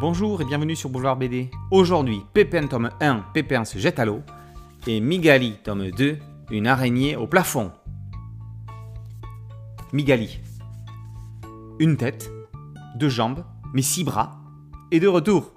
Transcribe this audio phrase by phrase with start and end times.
[0.00, 1.50] Bonjour et bienvenue sur Boulevard BD.
[1.70, 4.22] Aujourd'hui, Pépin tome 1, Pépin se jette à l'eau.
[4.86, 6.16] Et Migali tome 2,
[6.52, 7.70] une araignée au plafond.
[9.92, 10.40] Migali.
[11.78, 12.30] Une tête,
[12.96, 13.44] deux jambes,
[13.74, 14.40] mais six bras,
[14.90, 15.52] et de retour.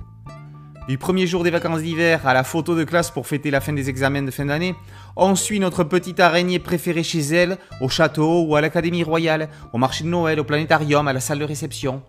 [0.89, 3.71] Du premier jour des vacances d'hiver à la photo de classe pour fêter la fin
[3.71, 4.75] des examens de fin d'année,
[5.15, 9.77] on suit notre petite araignée préférée chez elle, au château ou à l'académie royale, au
[9.77, 12.03] marché de Noël, au planétarium, à la salle de réception.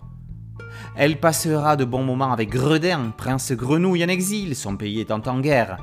[0.97, 5.41] Elle passera de bons moments avec Gredin, prince grenouille en exil, son pays étant en
[5.41, 5.79] guerre.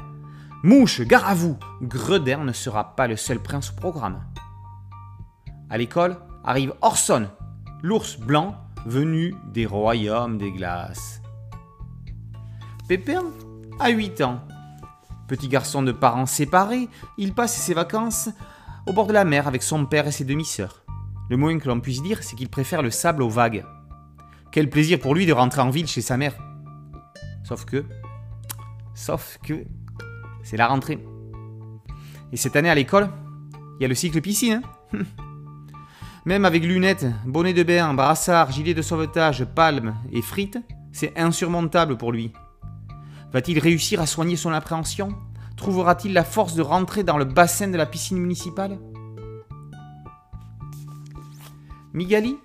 [0.64, 4.24] Mouche, gare à vous, Gredin ne sera pas le seul prince au programme.
[5.70, 7.28] À l'école arrive Orson,
[7.84, 11.22] l'ours blanc venu des royaumes des glaces.
[12.88, 13.24] Pépin
[13.80, 14.40] a 8 ans.
[15.28, 16.88] Petit garçon de parents séparés,
[17.18, 18.30] il passe ses vacances
[18.88, 20.84] au bord de la mer avec son père et ses demi-sœurs.
[21.30, 23.66] Le moins que l'on puisse dire, c'est qu'il préfère le sable aux vagues.
[24.52, 26.36] Quel plaisir pour lui de rentrer en ville chez sa mère.
[27.44, 27.86] Sauf que.
[28.94, 29.66] Sauf que.
[30.44, 31.00] C'est la rentrée.
[32.34, 33.10] Et cette année à l'école,
[33.80, 34.62] il y a le cycle piscine.
[34.94, 35.00] hein
[36.26, 40.60] Même avec lunettes, bonnet de bain, brassard, gilet de sauvetage, palmes et frites,
[40.92, 42.32] c'est insurmontable pour lui.
[43.32, 45.10] Va-t-il réussir à soigner son appréhension?
[45.56, 48.78] Trouvera-t-il la force de rentrer dans le bassin de la piscine municipale?
[51.94, 52.38] Migali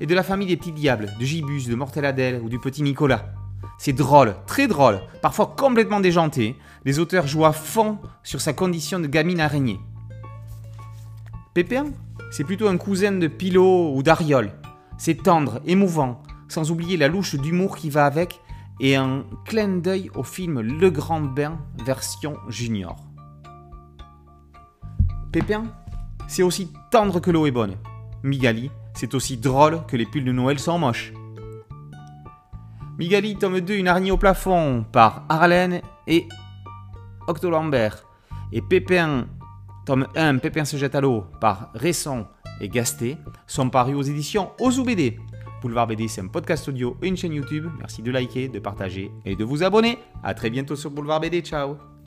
[0.00, 3.32] est de la famille des petits diables, de Gibus, de Morteladel ou du petit Nicolas.
[3.78, 6.56] C'est drôle, très drôle, parfois complètement déjanté.
[6.84, 9.80] Les auteurs jouent à fond sur sa condition de gamine araignée.
[11.54, 11.86] Pépin,
[12.30, 14.52] c'est plutôt un cousin de Pilot ou d'Ariol.
[14.96, 18.40] C'est tendre, émouvant, sans oublier la louche d'humour qui va avec
[18.80, 22.96] et un clin d'œil au film Le Grand Bain version junior.
[25.32, 25.64] Pépin,
[26.26, 27.76] c'est aussi tendre que l'eau est bonne.
[28.22, 31.12] Migali, c'est aussi drôle que les pulls de Noël sont moches.
[32.98, 36.26] Migali, tome 2, une araignée au plafond, par Arlène et
[37.28, 38.04] Octolambert.
[38.50, 39.28] Et Pépin,
[39.86, 42.26] tome 1, Pépin se jette à l'eau, par Resson
[42.60, 43.16] et Gasté,
[43.46, 45.20] sont parus aux éditions Ozu BD.
[45.62, 47.68] Boulevard BD, c'est un podcast audio et une chaîne YouTube.
[47.78, 49.98] Merci de liker, de partager et de vous abonner.
[50.24, 51.40] A très bientôt sur Boulevard BD.
[51.42, 51.97] Ciao